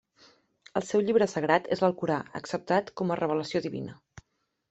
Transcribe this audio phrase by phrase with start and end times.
[0.79, 3.95] El seu llibre sagrat és l'Alcorà, acceptat com a revelació divina.